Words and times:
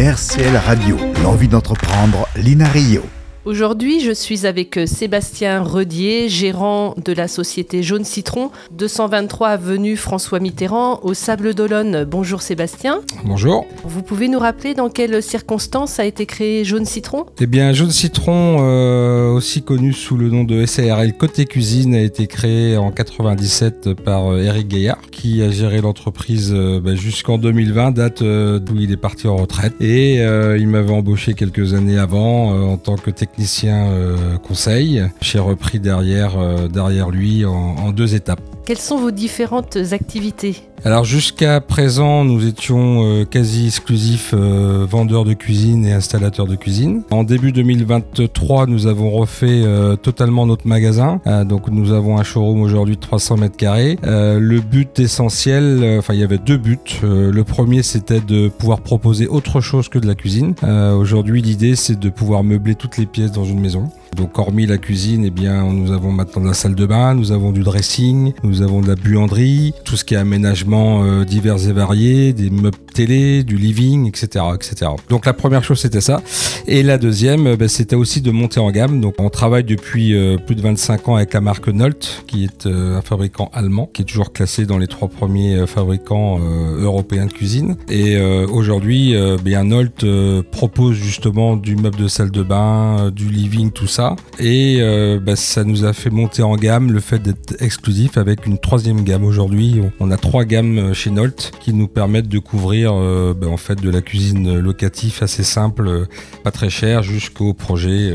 RCL 0.00 0.56
Radio, 0.56 0.96
l'envie 1.22 1.46
d'entreprendre, 1.46 2.26
Lina 2.36 2.66
Rio. 2.68 3.19
Aujourd'hui, 3.46 4.00
je 4.00 4.12
suis 4.12 4.46
avec 4.46 4.76
euh, 4.76 4.84
Sébastien 4.84 5.62
Redier, 5.62 6.28
gérant 6.28 6.94
de 7.02 7.14
la 7.14 7.26
société 7.26 7.82
Jaune 7.82 8.04
Citron, 8.04 8.50
223 8.72 9.48
avenue 9.48 9.96
François 9.96 10.40
Mitterrand, 10.40 11.00
au 11.04 11.14
Sable 11.14 11.54
d'Olonne. 11.54 12.04
Bonjour 12.04 12.42
Sébastien. 12.42 13.00
Bonjour. 13.24 13.66
Vous 13.82 14.02
pouvez 14.02 14.28
nous 14.28 14.38
rappeler 14.38 14.74
dans 14.74 14.90
quelles 14.90 15.22
circonstances 15.22 15.98
a 15.98 16.04
été 16.04 16.26
créé 16.26 16.66
Jaune 16.66 16.84
Citron? 16.84 17.24
Eh 17.40 17.46
bien, 17.46 17.72
Jaune 17.72 17.90
Citron, 17.90 18.58
euh, 18.60 19.30
aussi 19.30 19.62
connu 19.62 19.94
sous 19.94 20.18
le 20.18 20.28
nom 20.28 20.44
de 20.44 20.66
SARL 20.66 21.14
Côté 21.14 21.46
Cuisine, 21.46 21.94
a 21.94 22.02
été 22.02 22.26
créé 22.26 22.76
en 22.76 22.90
97 22.90 23.94
par 23.94 24.36
Eric 24.36 24.66
euh, 24.66 24.68
Gaillard, 24.68 25.00
qui 25.10 25.42
a 25.42 25.50
géré 25.50 25.80
l'entreprise 25.80 26.52
bah, 26.52 26.94
jusqu'en 26.94 27.38
2020, 27.38 27.92
date 27.92 28.22
d'où 28.22 28.76
il 28.78 28.92
est 28.92 28.98
parti 28.98 29.28
en 29.28 29.36
retraite. 29.36 29.72
Et 29.80 30.16
il 30.16 30.68
m'avait 30.68 30.92
embauché 30.92 31.32
quelques 31.32 31.72
années 31.72 31.98
avant 31.98 32.70
en 32.70 32.76
tant 32.76 32.96
que 32.96 33.10
technicien 33.10 33.30
technicien 33.40 33.90
euh, 33.90 34.36
conseil. 34.36 35.02
J'ai 35.22 35.38
repris 35.38 35.80
derrière, 35.80 36.38
euh, 36.38 36.68
derrière 36.68 37.08
lui 37.08 37.46
en 37.46 37.90
deux 37.90 38.14
étapes. 38.14 38.42
Quelles 38.70 38.78
sont 38.78 38.98
vos 38.98 39.10
différentes 39.10 39.76
activités 39.90 40.62
alors 40.82 41.04
jusqu'à 41.04 41.60
présent, 41.60 42.24
nous 42.24 42.46
étions 42.46 43.04
euh, 43.04 43.24
quasi 43.26 43.66
exclusifs 43.66 44.32
euh, 44.32 44.86
vendeurs 44.88 45.26
de 45.26 45.34
cuisine 45.34 45.84
et 45.84 45.92
installateurs 45.92 46.46
de 46.46 46.56
cuisine. 46.56 47.02
En 47.10 47.22
début 47.22 47.52
2023, 47.52 48.66
nous 48.66 48.86
avons 48.86 49.10
refait 49.10 49.60
euh, 49.62 49.96
totalement 49.96 50.46
notre 50.46 50.66
magasin. 50.66 51.20
donc 51.46 51.68
nous 51.68 51.92
avons 51.92 52.16
un 52.16 52.22
showroom 52.22 52.62
aujourd'hui 52.62 52.96
de 52.96 53.00
300 53.00 53.36
mètres 53.36 53.58
carrés. 53.58 53.98
le 54.02 54.60
but 54.60 54.98
essentiel, 54.98 55.98
enfin 55.98 56.14
il 56.14 56.20
y 56.20 56.24
avait 56.24 56.38
deux 56.38 56.56
buts. 56.56 56.78
le 57.02 57.42
premier, 57.42 57.82
c'était 57.82 58.20
de 58.20 58.48
pouvoir 58.48 58.80
proposer 58.80 59.26
autre 59.26 59.60
chose 59.60 59.90
que 59.90 59.98
de 59.98 60.06
la 60.06 60.14
cuisine. 60.14 60.54
aujourd'hui, 60.98 61.42
l'idée, 61.42 61.76
c'est 61.76 61.98
de 61.98 62.08
pouvoir 62.08 62.42
meubler 62.42 62.74
toutes 62.74 62.96
les 62.96 63.06
pièces 63.06 63.32
dans 63.32 63.44
une 63.44 63.60
maison. 63.60 63.90
Donc 64.16 64.38
hormis 64.38 64.66
la 64.66 64.78
cuisine, 64.78 65.24
eh 65.24 65.30
bien, 65.30 65.62
nous 65.72 65.92
avons 65.92 66.10
maintenant 66.10 66.42
de 66.42 66.48
la 66.48 66.54
salle 66.54 66.74
de 66.74 66.86
bain, 66.86 67.14
nous 67.14 67.32
avons 67.32 67.52
du 67.52 67.62
dressing, 67.62 68.32
nous 68.42 68.59
avons 68.62 68.80
de 68.80 68.88
la 68.88 68.94
buanderie, 68.94 69.72
tout 69.84 69.96
ce 69.96 70.04
qui 70.04 70.14
est 70.14 70.16
aménagement 70.16 71.04
euh, 71.04 71.24
divers 71.24 71.68
et 71.68 71.72
variés, 71.72 72.32
des 72.32 72.50
meubles 72.50 72.76
télé, 72.92 73.44
du 73.44 73.56
living, 73.56 74.06
etc., 74.08 74.44
etc. 74.54 74.92
Donc 75.08 75.26
la 75.26 75.32
première 75.32 75.64
chose 75.64 75.80
c'était 75.80 76.00
ça, 76.00 76.22
et 76.66 76.82
la 76.82 76.98
deuxième, 76.98 77.46
euh, 77.46 77.56
bah, 77.56 77.68
c'était 77.68 77.96
aussi 77.96 78.20
de 78.20 78.30
monter 78.30 78.60
en 78.60 78.70
gamme. 78.70 79.00
Donc 79.00 79.14
on 79.18 79.30
travaille 79.30 79.64
depuis 79.64 80.14
euh, 80.14 80.36
plus 80.36 80.54
de 80.54 80.62
25 80.62 81.08
ans 81.08 81.16
avec 81.16 81.32
la 81.34 81.40
marque 81.40 81.68
Nolt, 81.68 82.24
qui 82.26 82.44
est 82.44 82.66
un 82.66 83.02
fabricant 83.02 83.50
allemand, 83.52 83.88
qui 83.92 84.02
est 84.02 84.04
toujours 84.04 84.32
classé 84.32 84.66
dans 84.66 84.78
les 84.78 84.86
trois 84.86 85.08
premiers 85.08 85.66
fabricants 85.66 86.38
européens 86.38 87.26
de 87.26 87.32
cuisine. 87.32 87.76
Et 87.88 88.20
aujourd'hui, 88.20 89.14
bien 89.42 89.64
Nolt 89.64 90.04
propose 90.50 90.96
justement 90.96 91.56
du 91.56 91.76
meuble 91.76 91.96
de 91.96 92.08
salle 92.08 92.30
de 92.30 92.42
bain, 92.42 93.10
du 93.10 93.28
living, 93.28 93.70
tout 93.70 93.86
ça 93.86 94.16
et 94.38 94.80
bah, 95.22 95.36
ça 95.36 95.64
nous 95.64 95.84
a 95.84 95.92
fait 95.92 96.10
monter 96.10 96.42
en 96.42 96.56
gamme 96.56 96.92
le 96.92 97.00
fait 97.00 97.18
d'être 97.18 97.60
exclusif 97.60 98.16
avec 98.16 98.39
une 98.46 98.58
troisième 98.58 99.02
gamme. 99.02 99.24
Aujourd'hui, 99.24 99.80
on 100.00 100.10
a 100.10 100.16
trois 100.16 100.44
gammes 100.44 100.78
euh, 100.78 100.94
chez 100.94 101.10
Nolt 101.10 101.52
qui 101.60 101.72
nous 101.72 101.88
permettent 101.88 102.28
de 102.28 102.38
couvrir 102.38 102.92
euh, 102.94 103.34
bah, 103.34 103.48
en 103.48 103.56
fait 103.56 103.80
de 103.80 103.90
la 103.90 104.00
cuisine 104.02 104.58
locative 104.58 105.18
assez 105.22 105.42
simple, 105.42 106.06
pas 106.44 106.50
très 106.50 106.70
cher, 106.70 107.02
jusqu'au 107.02 107.54
projet 107.54 108.14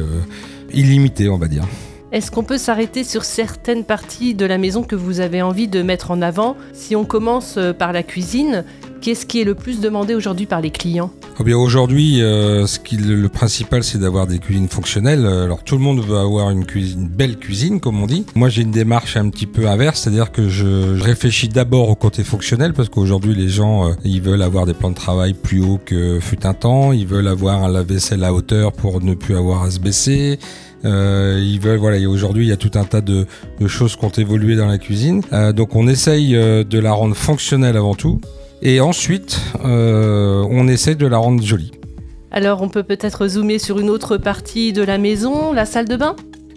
illimité, 0.74 1.30
on 1.30 1.38
va 1.38 1.48
dire. 1.48 1.64
Est-ce 2.12 2.32
qu'on 2.32 2.44
peut 2.44 2.58
s'arrêter 2.58 3.04
sur 3.04 3.24
certaines 3.24 3.84
parties 3.84 4.36
de 4.36 4.46
la 4.46 4.58
maison 4.58 4.84
que 4.84 4.96
vous 4.96 5.20
avez 5.20 5.42
envie 5.42 5.68
de 5.68 5.82
mettre 5.82 6.12
en 6.12 6.22
avant? 6.22 6.56
Si 6.74 6.96
on 6.96 7.04
commence 7.04 7.60
par 7.78 7.92
la 7.94 8.04
cuisine, 8.04 8.64
qu'est-ce 9.02 9.26
qui 9.26 9.42
est 9.42 9.46
le 9.46 9.56
plus 9.56 9.80
demandé 9.80 10.16
aujourd'hui 10.16 10.46
par 10.46 10.62
les 10.62 10.72
clients 10.72 11.12
eh 11.46 11.54
aujourd'hui, 11.54 12.22
euh, 12.22 12.66
le 12.94 13.28
principal, 13.28 13.84
c'est 13.84 13.98
d'avoir 13.98 14.26
des 14.26 14.40
cuisines 14.40 14.70
fonctionnelles. 14.70 15.26
Alors 15.26 15.64
tout 15.64 15.76
le 15.76 15.82
monde 15.82 16.00
veut 16.00 16.18
avoir 16.18 16.50
une 16.50 16.64
belle 17.10 17.38
cuisine, 17.38 17.82
comme 17.82 18.02
on 18.02 18.08
dit. 18.08 18.26
Moi, 18.36 18.50
j'ai 18.50 18.62
une 18.62 18.72
démarche 18.72 19.18
un 19.18 19.30
petit 19.30 19.46
peu 19.46 19.68
inverse, 19.68 20.02
c'est-à-dire 20.02 20.32
que 20.32 20.48
je, 20.48 21.00
réfléchis 21.02 21.50
d'abord 21.50 21.90
au 21.90 21.96
côté 21.96 22.24
fonctionnel, 22.24 22.74
parce 22.74 22.90
qu'aujourd'hui, 22.90 23.36
les 23.36 23.50
gens, 23.50 23.90
euh, 23.90 23.94
ils 24.04 24.22
veulent 24.22 24.42
avoir 24.42 24.66
des 24.66 24.74
plans 24.74 24.90
de 24.90 24.96
travail 24.96 25.34
plus 25.34 25.62
hauts 25.62 25.80
que 25.84 26.20
fut 26.20 26.46
un 26.46 26.54
temps. 26.54 26.92
Ils 26.92 27.08
veulent 27.08 27.28
avoir 27.28 27.64
un 27.64 27.72
lave-vaisselle 27.72 28.24
à 28.24 28.34
hauteur 28.34 28.72
pour 28.72 29.02
ne 29.02 29.14
plus 29.14 29.36
avoir 29.36 29.64
à 29.64 29.72
se 29.72 29.80
baisser. 29.80 30.40
Euh, 30.84 31.42
ils 31.44 31.60
veulent, 31.60 31.80
voilà, 31.80 31.98
aujourd'hui, 32.08 32.46
il 32.46 32.50
y 32.50 32.54
a 32.54 32.58
tout 32.58 32.72
un 32.76 32.84
tas 32.84 33.02
de, 33.02 33.26
choses 33.68 33.96
qui 33.96 34.06
ont 34.06 34.10
évolué 34.10 34.56
dans 34.56 34.68
la 34.68 34.78
cuisine. 34.78 35.22
Euh, 35.34 35.52
donc, 35.52 35.76
on 35.76 35.88
essaye 35.88 36.34
de 36.34 36.80
la 36.80 36.94
rendre 36.94 37.16
fonctionnelle 37.16 37.78
avant 37.78 37.96
tout. 37.96 38.22
Et 38.62 38.80
ensuite, 38.80 39.40
euh, 39.64 40.46
on 40.50 40.68
essaie 40.68 40.96
de 40.96 41.08
la 41.08 41.18
rendre 41.18 41.44
jolie. 41.44 41.72
Alors, 42.32 42.62
on 42.62 42.70
peut 42.70 42.84
peut-être 42.84 43.28
zoomer 43.28 43.60
sur 43.60 43.80
une 43.80 43.90
autre 43.90 44.18
partie 44.18 44.74
de 44.74 44.84
la 44.84 44.98
maison, 44.98 45.54
la 45.54 45.66
salle 45.66 45.88
de 45.88 45.96
bain? 45.96 46.16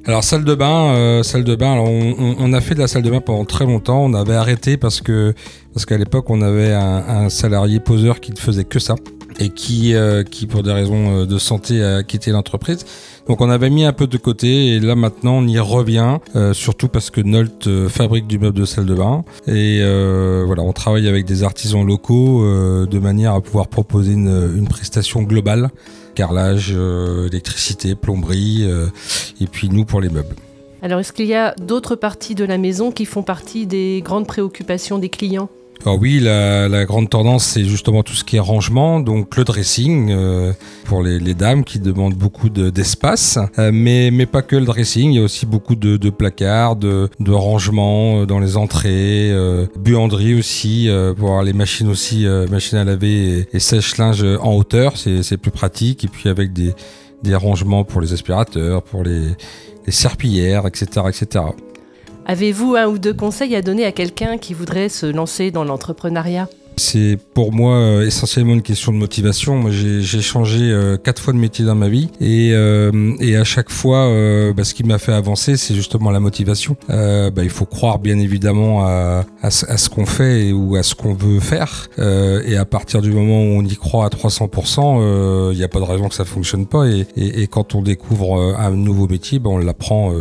Alors 0.09 0.25
salle 0.25 0.45
de 0.45 0.55
bain, 0.55 0.95
euh, 0.95 1.23
salle 1.23 1.45
de 1.45 1.55
bain. 1.55 1.73
Alors 1.73 1.91
on, 1.91 2.53
a 2.55 2.61
fait 2.63 2.75
de 2.75 2.81
la 2.81 2.89
salle 2.89 3.03
de 3.03 3.11
bain 3.11 3.21
pendant 3.21 3.45
très 3.45 3.67
longtemps. 3.67 4.03
On 4.03 4.15
avait 4.15 4.37
arrêté 4.37 4.79
parce 4.79 5.03
que 5.03 5.35
parce 5.75 5.85
qu'à 5.85 5.99
l'époque 5.99 6.31
on 6.31 6.41
avait 6.41 6.73
un, 6.73 7.29
salarié 7.29 7.79
poseur 7.79 8.19
qui 8.21 8.33
ne 8.33 8.39
faisait 8.39 8.65
que 8.65 8.79
ça 8.79 8.95
et 9.39 9.51
qui 9.51 9.95
euh, 9.95 10.23
qui 10.23 10.47
pour 10.47 10.63
des 10.63 10.73
raisons 10.73 11.25
de 11.25 11.39
santé 11.39 11.83
a 11.83 12.03
quitté 12.03 12.31
l'entreprise. 12.31 12.85
Donc 13.29 13.43
on 13.43 13.51
avait 13.51 13.69
mis 13.69 13.85
un 13.85 13.93
peu 13.93 14.07
de 14.07 14.17
côté 14.17 14.69
et 14.69 14.81
là 14.81 14.95
maintenant 14.95 15.35
on 15.35 15.47
y 15.47 15.59
revient, 15.59 16.17
euh, 16.35 16.55
surtout 16.55 16.89
parce 16.89 17.11
que 17.11 17.21
Nolt 17.21 17.67
euh, 17.67 17.91
fabrique 17.91 18.27
du 18.27 18.39
meuble 18.39 18.59
de 18.59 18.65
salle 18.65 18.87
de 18.87 18.95
bain 18.95 19.23
et 19.47 19.81
euh, 19.83 20.45
voilà 20.47 20.63
on 20.63 20.73
travaille 20.73 21.07
avec 21.07 21.27
des 21.27 21.43
artisans 21.43 21.87
locaux 21.87 22.43
de 22.87 22.99
manière 22.99 23.35
à 23.35 23.43
pouvoir 23.43 23.69
proposer 23.69 24.13
une, 24.13 24.67
prestation 24.67 25.23
globale, 25.23 25.71
carrelage, 26.15 26.75
électricité, 27.27 27.95
plomberie 27.95 28.67
et 29.41 29.47
puis 29.47 29.69
nous 29.69 29.85
pour 29.85 30.01
les 30.01 30.09
meubles. 30.09 30.35
Alors 30.81 31.01
est-ce 31.01 31.13
qu'il 31.13 31.27
y 31.27 31.35
a 31.35 31.55
d'autres 31.61 31.97
parties 31.97 32.35
de 32.35 32.45
la 32.45 32.57
maison 32.57 32.93
qui 32.93 33.05
font 33.05 33.23
partie 33.23 33.67
des 33.67 34.03
grandes 34.03 34.27
préoccupations 34.27 34.99
des 34.99 35.11
clients? 35.11 35.51
Alors 35.85 35.99
oui, 36.01 36.19
la, 36.21 36.85
grande 36.85 37.09
tendance, 37.09 37.45
c'est 37.45 37.65
justement 37.65 38.03
tout 38.03 38.15
ce 38.15 38.25
qui 38.25 38.37
est 38.37 38.41
rangement, 38.41 39.01
donc 39.01 39.37
le 39.37 39.45
dressing 39.45 40.11
euh, 40.11 40.53
pour 40.85 41.03
les, 41.03 41.35
dames 41.35 41.65
qui 41.65 41.79
demandent 41.79 42.15
beaucoup 42.15 42.49
d'espace, 42.49 43.39
euh, 43.59 43.71
mais, 43.73 44.27
pas 44.27 44.43
que 44.43 44.57
le 44.57 44.67
dressing, 44.67 45.13
il 45.13 45.17
y 45.17 45.21
a 45.21 45.23
aussi 45.23 45.47
beaucoup 45.47 45.77
de, 45.77 46.11
placards, 46.11 46.77
de, 46.77 47.09
de 47.21 47.33
rangement 47.33 48.23
euh, 48.23 48.27
dans 48.27 48.41
les 48.41 48.57
entrées, 48.57 49.33
buanderie 49.79 50.35
aussi, 50.35 50.91
pour 51.17 51.29
avoir 51.29 51.43
les 51.43 51.53
machines 51.53 51.89
aussi, 51.89 52.27
machines 52.51 52.79
à 52.79 52.85
laver 52.85 53.47
et, 53.53 53.59
sèche-linge 53.59 54.25
en 54.41 54.55
hauteur, 54.55 54.95
c'est 54.97 55.37
plus 55.37 55.51
pratique, 55.51 56.05
et 56.05 56.09
puis 56.09 56.29
avec 56.29 56.53
des, 56.53 56.75
rangements 57.35 57.85
pour 57.85 58.01
les 58.01 58.13
aspirateurs, 58.13 58.83
pour 58.83 59.05
les, 59.05 59.23
les 59.87 59.93
serpillières, 59.93 60.67
etc. 60.67 61.07
etc. 61.09 61.45
Avez-vous 62.31 62.77
un 62.77 62.87
ou 62.89 62.99
deux 62.99 63.15
conseils 63.15 63.57
à 63.57 63.63
donner 63.63 63.87
à 63.87 63.93
quelqu'un 63.93 64.37
qui 64.37 64.53
voudrait 64.53 64.91
se 64.91 65.07
lancer 65.07 65.51
dans 65.51 65.65
l'entrepreneuriat? 65.65 66.47
C'est 66.77 67.19
pour 67.35 67.53
moi 67.53 67.75
euh, 67.75 68.07
essentiellement 68.07 68.53
une 68.53 68.63
question 68.63 68.93
de 68.93 68.99
motivation. 68.99 69.57
Moi, 69.57 69.71
j'ai 69.73 70.21
changé 70.21 70.71
euh, 70.71 70.99
quatre 70.99 71.23
fois 71.23 71.33
de 71.33 71.39
métier 71.39 71.65
dans 71.65 71.75
ma 71.75 71.89
vie 71.89 72.11
et, 72.21 72.51
euh, 72.53 72.93
à 73.41 73.45
chaque 73.45 73.71
fois, 73.71 74.13
bah, 74.55 74.63
ce 74.63 74.75
qui 74.75 74.85
m'a 74.85 74.99
fait 74.99 75.13
avancer, 75.13 75.57
c'est 75.57 75.75
justement 75.75 76.11
la 76.11 76.21
motivation. 76.21 76.77
Bah, 76.89 77.31
il 77.39 77.51
faut 77.51 77.65
croire 77.65 77.99
bien 77.99 78.19
évidemment 78.19 78.85
à, 78.85 79.25
ce 79.51 79.89
qu'on 79.89 80.05
fait 80.05 80.53
ou 80.53 80.77
à 80.77 80.83
ce 80.83 80.95
qu'on 80.95 81.15
veut 81.15 81.41
faire. 81.41 81.89
et 81.99 82.57
à 82.57 82.65
partir 82.65 83.01
du 83.01 83.11
moment 83.11 83.41
où 83.43 83.59
on 83.59 83.65
y 83.65 83.77
croit 83.77 84.05
à 84.05 84.09
300%, 84.09 85.53
il 85.53 85.57
n'y 85.57 85.65
a 85.65 85.69
pas 85.69 85.81
de 85.81 85.85
raison 85.85 86.09
que 86.09 86.15
ça 86.15 86.25
fonctionne 86.25 86.67
pas. 86.67 86.85
Et 87.17 87.47
quand 87.47 87.75
on 87.75 87.83
découvre 87.83 88.55
un 88.59 88.71
nouveau 88.71 89.09
métier, 89.09 89.39
bah, 89.39 89.51
on 89.51 89.59
l'apprend 89.59 90.13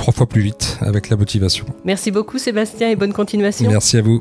trois 0.00 0.14
fois 0.14 0.26
plus 0.26 0.40
vite 0.40 0.78
avec 0.80 1.10
la 1.10 1.16
motivation. 1.16 1.66
Merci 1.84 2.10
beaucoup 2.10 2.38
Sébastien 2.38 2.88
et 2.88 2.96
bonne 2.96 3.12
continuation. 3.12 3.68
Merci 3.68 3.98
à 3.98 4.02
vous. 4.02 4.18